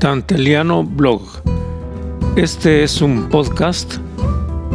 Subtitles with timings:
[0.00, 1.20] Danteliano Blog.
[2.34, 3.96] Este es un podcast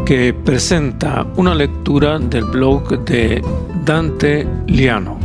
[0.05, 3.43] que presenta una lectura del blog de
[3.83, 5.24] Dante Liano.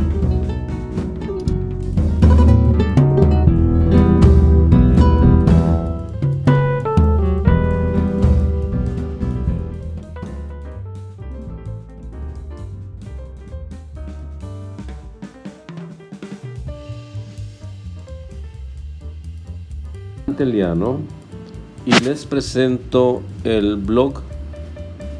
[21.85, 24.21] Y les presento el blog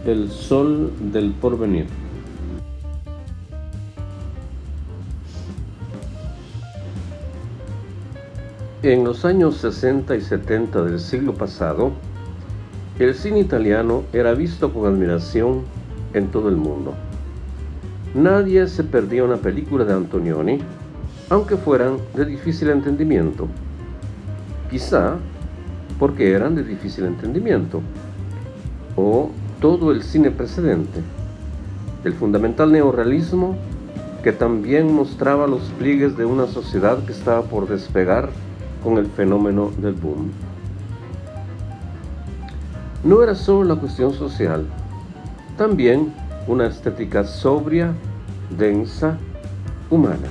[0.05, 1.85] El Sol del Porvenir.
[8.83, 11.91] En los años 60 y 70 del siglo pasado,
[12.97, 15.63] el cine italiano era visto con admiración
[16.13, 16.93] en todo el mundo.
[18.15, 20.59] Nadie se perdía una película de Antonioni,
[21.29, 23.47] aunque fueran de difícil entendimiento
[24.71, 25.17] quizá
[25.99, 27.81] porque eran de difícil entendimiento,
[28.95, 31.01] o todo el cine precedente,
[32.03, 33.55] el fundamental neorrealismo
[34.23, 38.29] que también mostraba los pliegues de una sociedad que estaba por despegar
[38.83, 40.31] con el fenómeno del boom.
[43.03, 44.65] No era solo la cuestión social,
[45.57, 46.13] también
[46.47, 47.93] una estética sobria,
[48.57, 49.17] densa,
[49.89, 50.27] humana.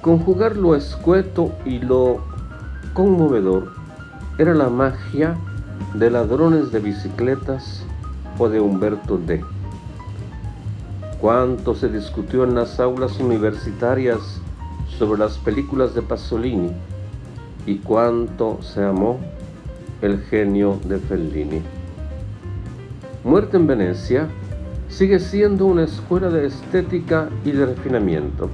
[0.00, 2.31] Conjugar lo escueto y lo
[2.94, 3.72] conmovedor
[4.38, 5.36] era la magia
[5.94, 7.84] de ladrones de bicicletas
[8.38, 9.42] o de Humberto D.
[11.20, 14.40] Cuánto se discutió en las aulas universitarias
[14.98, 16.72] sobre las películas de Pasolini
[17.66, 19.20] y cuánto se amó
[20.02, 21.62] el genio de Fellini.
[23.24, 24.28] Muerte en Venecia
[24.88, 28.50] sigue siendo una escuela de estética y de refinamiento.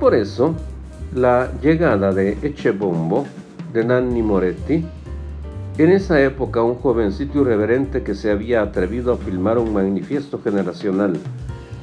[0.00, 0.54] Por eso,
[1.12, 3.26] la llegada de Echebombo
[3.72, 4.84] de Nanni Moretti,
[5.76, 11.14] en esa época un jovencito irreverente que se había atrevido a filmar un manifiesto generacional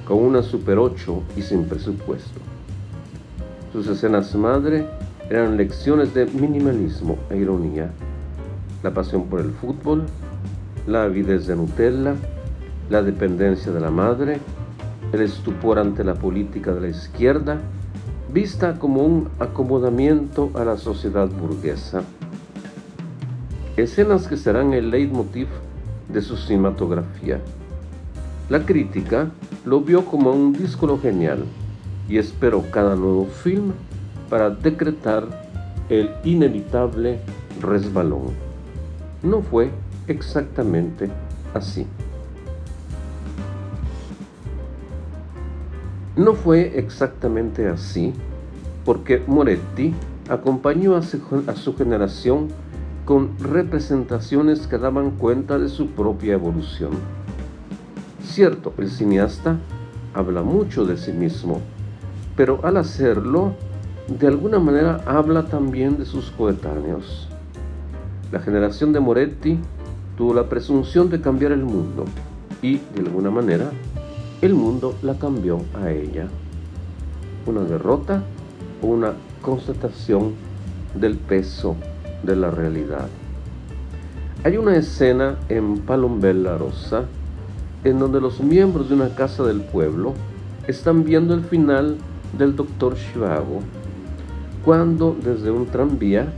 [0.07, 2.39] con una Super 8 y sin presupuesto.
[3.73, 4.85] Sus escenas madre
[5.29, 7.91] eran lecciones de minimalismo e ironía,
[8.83, 10.03] la pasión por el fútbol,
[10.87, 12.15] la avidez de Nutella,
[12.89, 14.39] la dependencia de la madre,
[15.13, 17.59] el estupor ante la política de la izquierda,
[18.31, 22.03] vista como un acomodamiento a la sociedad burguesa.
[23.75, 25.47] Escenas que serán el leitmotiv
[26.07, 27.41] de su cinematografía.
[28.49, 29.31] La crítica
[29.65, 31.43] lo vio como un disco genial
[32.07, 33.73] y esperó cada nuevo film
[34.29, 35.27] para decretar
[35.89, 37.19] el inevitable
[37.61, 38.31] resbalón.
[39.23, 39.71] No fue
[40.07, 41.09] exactamente
[41.53, 41.85] así.
[46.15, 48.13] No fue exactamente así
[48.83, 49.93] porque Moretti
[50.29, 52.49] acompañó a su, generación
[53.05, 56.91] con representaciones que daban cuenta de su propia evolución.
[58.23, 59.57] Cierto, el cineasta
[60.13, 61.61] habla mucho de sí mismo,
[62.35, 63.53] pero al hacerlo,
[64.07, 67.29] de alguna manera habla también de sus coetáneos.
[68.31, 69.59] La generación de Moretti
[70.17, 72.05] tuvo la presunción de cambiar el mundo
[72.61, 73.71] y, de alguna manera,
[74.41, 76.27] el mundo la cambió a ella.
[77.45, 78.23] Una derrota
[78.81, 80.33] una constatación
[80.95, 81.75] del peso
[82.23, 83.07] de la realidad.
[84.43, 87.05] Hay una escena en Palombella Rosa
[87.83, 90.13] en donde los miembros de una casa del pueblo
[90.67, 91.97] están viendo el final
[92.37, 93.59] del doctor Chivago,
[94.63, 96.31] cuando desde un tranvía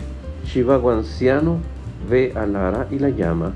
[0.46, 1.58] Chivago anciano
[2.10, 3.54] ve a Lara y la llama,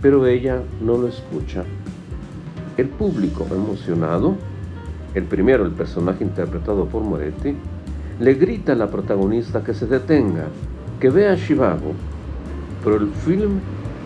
[0.00, 1.64] pero ella no lo escucha.
[2.80, 4.36] El público emocionado,
[5.14, 7.54] el primero, el personaje interpretado por Moretti,
[8.18, 10.46] le grita a la protagonista que se detenga,
[10.98, 11.92] que vea Chivago,
[12.82, 13.58] pero el film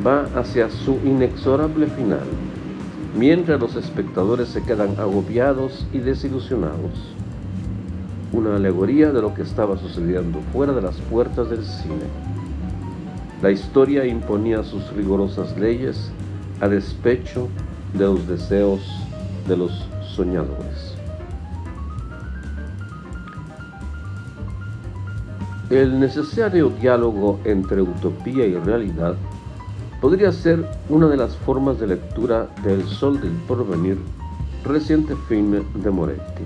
[0.05, 2.27] va hacia su inexorable final,
[3.17, 7.15] mientras los espectadores se quedan agobiados y desilusionados.
[8.33, 12.09] Una alegoría de lo que estaba sucediendo fuera de las puertas del cine.
[13.41, 16.11] La historia imponía sus rigurosas leyes
[16.61, 17.47] a despecho
[17.95, 18.81] de los deseos
[19.49, 19.73] de los
[20.15, 20.95] soñadores.
[25.71, 29.15] El necesario diálogo entre utopía y realidad
[30.01, 33.99] podría ser una de las formas de lectura del Sol del Porvenir,
[34.65, 36.45] reciente film de Moretti.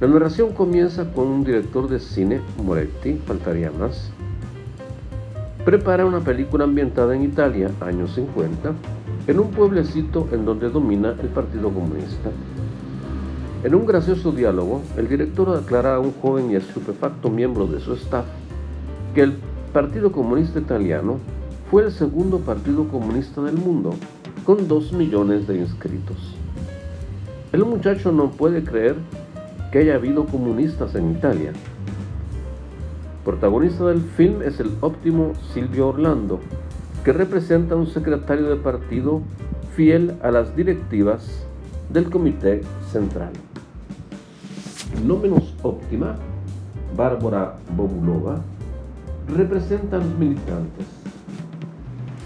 [0.00, 4.10] La narración comienza con un director de cine, Moretti, faltaría más.
[5.64, 8.72] Prepara una película ambientada en Italia, años 50,
[9.30, 12.30] en un pueblecito en donde domina el Partido Comunista.
[13.62, 17.92] En un gracioso diálogo, el director aclara a un joven y estupefacto miembro de su
[17.92, 18.24] staff
[19.14, 19.34] que el
[19.72, 21.18] Partido Comunista Italiano
[21.70, 23.94] fue el segundo partido comunista del mundo,
[24.44, 26.34] con dos millones de inscritos.
[27.52, 28.96] El muchacho no puede creer
[29.70, 31.52] que haya habido comunistas en Italia.
[33.24, 36.40] Protagonista del film es el óptimo Silvio Orlando,
[37.04, 39.22] que representa un secretario de partido
[39.74, 41.46] fiel a las directivas
[41.90, 42.62] del Comité
[42.92, 43.32] Central
[45.04, 46.16] no menos óptima,
[46.96, 48.40] Bárbara Bobulova,
[49.28, 50.86] representa a los militantes.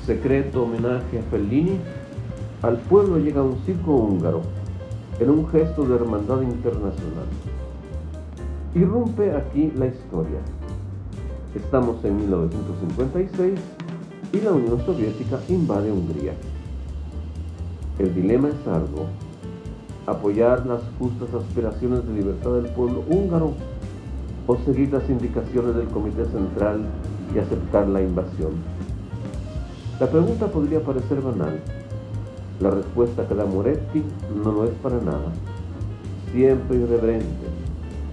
[0.07, 1.79] Secreto homenaje a Fellini,
[2.63, 4.43] al pueblo llega un circo húngaro
[5.21, 7.27] en un gesto de hermandad internacional.
[8.75, 10.41] Irrumpe aquí la historia.
[11.55, 13.61] Estamos en 1956
[14.35, 16.33] y la Unión Soviética invade Hungría.
[18.01, 19.07] El dilema es arduo
[20.07, 23.53] apoyar las justas aspiraciones de libertad del pueblo húngaro
[24.49, 26.81] o seguir las indicaciones del Comité Central
[27.33, 28.53] y aceptar la invasión.
[30.01, 31.61] La pregunta podría parecer banal.
[32.61, 34.03] La respuesta que da Moretti
[34.43, 35.33] no lo es para nada.
[36.33, 37.47] Siempre irreverente,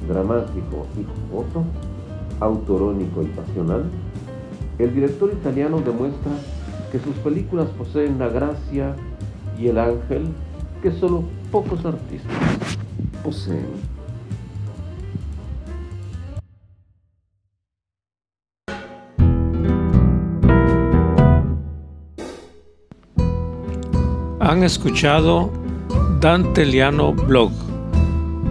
[0.07, 1.63] dramático y jocoso,
[2.39, 3.85] autorónico y pasional,
[4.83, 6.31] el director italiano demuestra
[6.91, 8.95] que sus películas poseen la gracia
[9.59, 10.27] y el ángel
[10.81, 12.31] que solo pocos artistas
[13.23, 13.67] poseen.
[24.39, 25.51] Han escuchado
[26.19, 27.51] Dante Liano Blog,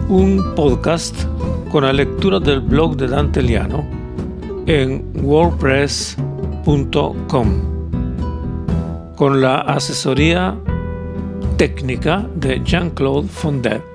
[0.07, 1.25] un podcast
[1.69, 4.00] con la lectura del blog de Dante Liano
[4.65, 7.71] en wordpress.com
[9.15, 10.55] con la asesoría
[11.57, 13.90] técnica de Jean-Claude Fondet.